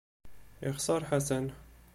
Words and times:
Ixser 0.69 1.01
Ḥasan. 1.09 1.45